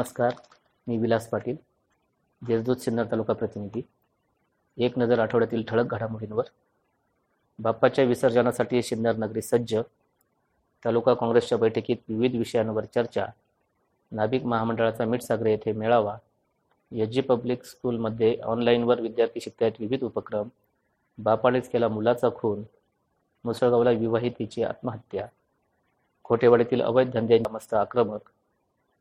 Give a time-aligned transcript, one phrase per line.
[0.00, 0.32] नमस्कार
[0.86, 1.56] मी विलास पाटील
[2.46, 3.82] देशदूत सिन्नर तालुका प्रतिनिधी.
[4.84, 6.44] एक नजर आठवड्यातील ठळक घडामोडींवर.
[7.58, 9.76] बाप्पाच्या विसर्जनासाठी सिन्नर नगरी सज्ज.
[10.84, 13.26] तालुका काँग्रेसच्या बैठकीत विविध विषयांवर चर्चा.
[14.12, 16.18] नाभिक महामंडळाचा मिठसागरे येथे मेळावा.
[16.92, 20.48] एच जी पब्लिक स्कूलमध्ये ऑनलाईनवर विद्यार्थी शिकतायत विविध उपक्रम.
[21.18, 22.62] बापानेच केला मुलाचा खून.
[23.44, 25.26] मुसळगावला विवाहितेची आत्महत्या.
[26.24, 28.20] खोटेवाडीतील अवैध धंद्यांच्या मस्त आक्रमक.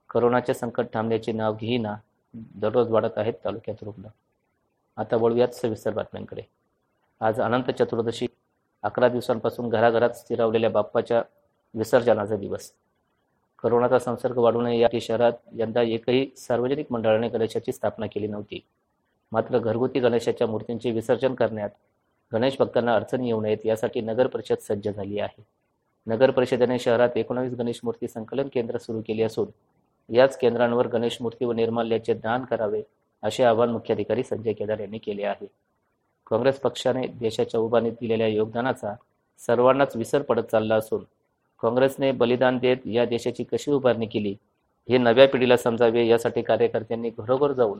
[0.10, 1.96] करोनाचे संकट थांबण्याचे नाव घेईना
[2.34, 4.04] दररोज वाढत आहेत तालुक्यात रुग्ण.
[4.98, 6.42] आता वळूयात सविस्तर बातम्यांकडे.
[7.22, 8.28] आज अनंत चतुर्दशी
[8.84, 11.22] अकरा दिवसांपासून घराघरात स्थिरावलेल्या बाप्पाच्या
[11.74, 12.72] विसर्जनाचा दिवस.
[13.64, 18.66] करोनाचा संसर्ग वाढू नये या शहरात यंदा एकही सार्वजनिक मंडळाने गणेशाची स्थापना केली नव्हती.
[19.32, 21.70] मात्र घरगुती गणेशाच्या मूर्तींचे विसर्जन करण्यात
[22.34, 25.44] गणेश भक्तांना अडचणी येऊ नयेत यासाठी नगर परिषद सज्ज झाली आहे.
[26.08, 29.48] नगर परिषदेने शहरात एकोणावीस गणेश मूर्ती संकलन केंद्र सुरू केली असून
[30.10, 32.82] याच केंद्रांवर गणेश मूर्ती व निर्माल्याचे दान करावे
[33.24, 35.48] असे आवाहन मुख्याधिकारी संजय केदार यांनी केले आहे.
[36.28, 38.94] काँग्रेस पक्षाने देशाच्या उभारणीत दिलेल्या योगदानाचा
[39.42, 41.04] सर्वांनाच विसर पडत चालला असून
[41.62, 44.36] काँग्रेसने बलिदान देत या देशाची कशी उभारणी केली
[44.90, 47.80] हे नव्या पिढीला समजावे यासाठी कार्यकर्त्यांनी घरोघर जाऊन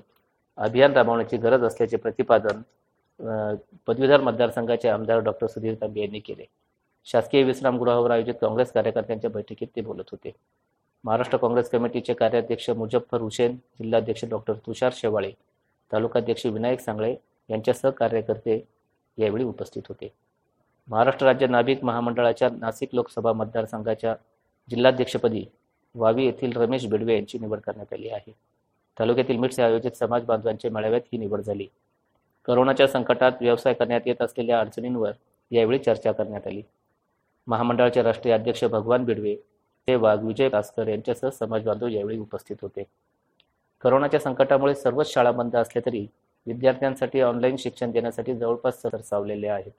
[0.58, 2.62] अभियान राबवण्याची गरज असल्याचे प्रतिपादन
[3.88, 6.46] पदवीधर मतदारसंघाचे आमदार डॉक्टर सुधीर तांबे यांनी केले.
[7.08, 10.32] शासकीय विश्रामगृहावर आयोजित काँग्रेस कार्यकर्त्यांच्या बैठकीत ते बोलत होते.
[11.04, 15.32] महाराष्ट्र काँग्रेस कमिटीचे कार्याध्यक्ष मुजफ्फर हुसेन जिल्हाध्यक्ष डॉक्टर तुषार शेवाळे
[15.92, 17.16] तालुकाध्यक्ष विनायक सांगळे
[17.50, 18.64] यांच्यासह कार्यकर्ते
[19.18, 20.12] यावेळी उपस्थित होते.
[20.88, 24.16] महाराष्ट्र राज्य नाभिक महामंडळाच्या नाशिक लोकसभा मतदारसंघाच्या
[24.70, 25.46] जिल्हाध्यक्षपदी
[25.96, 28.32] वावी येथील रमेश बेडवे यांची निवड करण्यात आली आहे.
[29.00, 31.68] तालुक्यातील मिट्स आयोजित समाज बांधवांच्या मेळाव्यात ही निवड झाली.
[32.46, 35.12] करोनाच्या संकटात व्यवसाय करण्यात येत असलेल्या अडचणींवर
[35.52, 36.62] यावेळी चर्चा करण्यात आली.
[37.48, 39.36] महामंडळाचे राष्ट्रीय अध्यक्ष भगवान बिडवे
[39.90, 42.84] ते वाघ विजय भास्कर यांच्यासह समाज बांधव यावेळी उपस्थित होते.
[43.82, 46.06] करोनाच्या संकटामुळे सर्वच शाळा बंद असल्या तरी
[46.48, 49.72] विद्यार्थ्यांसाठी ऑनलाईन शिक्षण देण्यासाठी जवळपास सतर सावलेले आहेत.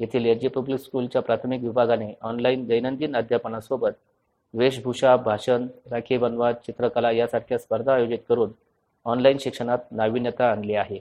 [0.00, 3.92] येथील एच जी पब्लिक स्कूलच्या प्राथमिक विभागाने ऑनलाईन दैनंदिन अध्यापनासोबत
[4.54, 8.52] वेशभूषा भाषण राखी बनवा चित्रकला यासारख्या स्पर्धा आयोजित करून
[9.06, 10.98] ऑनलाईन शिक्षणात नाविन्यता आणली आहे.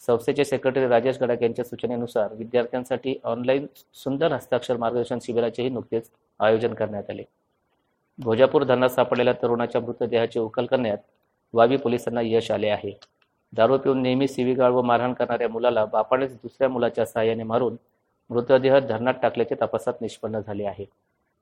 [0.00, 7.10] संस्थेचे सेक्रेटरी राजेश गडाख यांच्या सूचनेनुसार विद्यार्थ्यांसाठी ऑनलाईन सुंदर हस्ताक्षर मार्गदर्शन शिबिराचेही नुकतेच आयोजन करण्यात
[7.10, 7.22] आले.
[8.18, 10.98] भोजापूर धरणात सापडलेल्या तरुणाच्या मृतदेहाची उकल करण्यात
[11.54, 12.92] वावी पोलिसांना यश आले आहे.
[13.52, 17.76] दारू पिऊन नेहमी सिविगाळ व मारहाण करणाऱ्या मुलाला बापानेच दुसऱ्या मुलाच्या सहाय्याने मारून
[18.30, 20.84] मृतदेह धरणात टाकल्याचे तपासात निष्पन्न झाले आहे.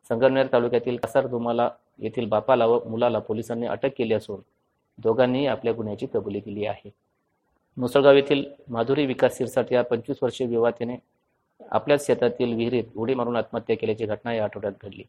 [0.09, 1.69] संगमनेर तालुक्यातील कासार दुमाला
[1.99, 4.41] येथील बापाला व मुलाला पोलिसांनी अटक केली असून
[4.99, 6.91] दोघांनीही आपल्या गुन्ह्याची कबुली दिली आहे.
[7.77, 10.97] मुसळगाव येथील माधुरी विकास सिरसाट या पंचवीस वर्षीय विवाहाने
[11.71, 15.03] आपल्याच शेतातील विहिरीत उडी मारून आत्महत्या केल्याची घटना या आठवड्यात घडली.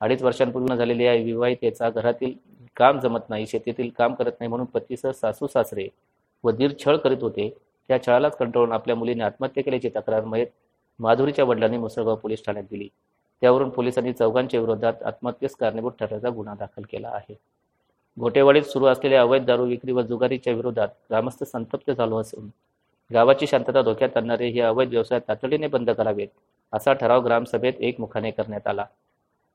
[0.00, 2.32] अडीच वर्षांपूर्वी झालेली या विवाहितेचा घरातील
[2.76, 5.88] काम जमत नाही शेतीतील काम करत नाही म्हणून पतीसह सासू सासरे
[6.44, 7.48] व दीर छळ करीत होते.
[7.88, 10.46] त्या छळालाच कंटाळून आपल्या मुलीने आत्महत्या केल्याची तक्रार मयत
[11.00, 12.88] माधुरीच्या वडिलांनी मुसळगाव पोलीस ठाण्यात दिली.
[13.42, 17.34] त्यावरून पोलिसांनी चौघांच्या विरोधात आत्महत्येस कारणीभूत ठरल्याचा गुन्हा दाखल केला आहे.
[18.16, 22.48] घोटेवाडीत सुरू असलेल्या अवैध दारू विक्री व जुगारीच्या विरोधात ग्रामस्थ संतप्त झालो असून
[23.10, 26.28] गावाची शांतता धोक्यात आणणारे हे अवैध व्यवसाय तातडीने बंद करावेत
[26.72, 28.84] असा ठराव ग्रामसभेत एकमुखाने करण्यात आला.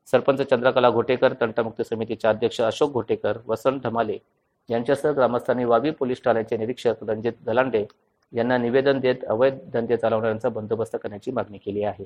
[0.08, 4.18] सरपंच चंद्रकला घोटेकर तंटमुक्त समितीचे अध्यक्ष अशोक घोटेकर वसंत ढमाले
[4.68, 7.84] यांच्यासह ग्रामस्थांनी वावी पोलीस ठाण्याचे निरीक्षक रणजित गलांडे
[8.32, 12.04] यांना निवेदन देत अवैध धंदे चालवणाऱ्यांचा बंदोबस्त करण्याची मागणी केली आहे.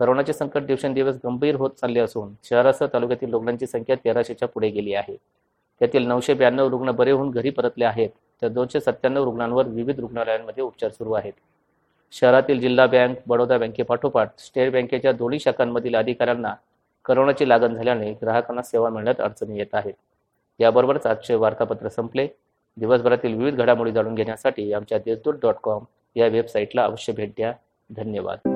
[0.00, 5.16] करोनाचे संकट दिवसेंदिवस गंभीर होत चालले असून शहरासह तालुक्यातील रुग्णांची संख्या तेराशेच्या पुढे गेली आहे.
[5.80, 8.10] त्यातील नऊशे ब्याण्णव रुग्ण बरे होऊन घरी परतले आहेत
[8.42, 11.32] तर दोनशे सत्त्याण्णव रुग्णांवर विविध रुग्णालयांमध्ये उपचार सुरू आहेत.
[12.12, 16.54] शहरातील जिल्हा बँक बडोदा बँकेपाठोपाठ स्टेट बँकेच्या दोन्ही शाखांमधील अधिकाऱ्यांना
[17.04, 19.94] करोनाची लागण झाल्याने ग्राहकांना सेवा मिळण्यात अडचणी येत आहेत.
[20.58, 22.28] याबरोबरच आजचे वार्तापत्र संपले.
[22.76, 25.84] दिवसभरातील विविध घडामोडी जाणून घेण्यासाठी आमच्या देशदूत डॉट कॉम
[26.16, 27.52] या वेबसाईटला अवश्य भेट द्या.
[27.90, 28.51] धन्यवाद.